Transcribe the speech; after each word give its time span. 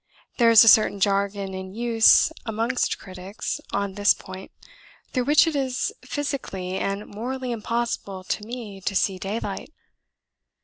There 0.39 0.49
is 0.49 0.63
a 0.63 0.67
certain 0.67 0.99
jargon 0.99 1.53
in 1.53 1.75
use 1.75 2.31
amongst 2.43 2.97
critics 2.97 3.61
on 3.71 3.93
this 3.93 4.15
point 4.15 4.49
through 5.11 5.25
which 5.25 5.45
it 5.45 5.55
is 5.55 5.93
physically 6.03 6.79
and 6.79 7.05
morally 7.05 7.51
impossible 7.51 8.23
to 8.23 8.43
me 8.43 8.81
to 8.83 8.95
see 8.95 9.19
daylight. 9.19 9.71